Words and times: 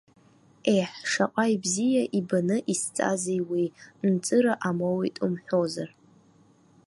Еҳ, 0.75 0.91
шаҟа 1.11 1.45
бзиа 1.61 2.03
ибаны 2.19 2.57
исҵази 2.73 3.39
уи, 3.49 3.65
нҵыра 4.11 4.53
амоуит 4.67 5.15
умҳәозар. 5.25 5.89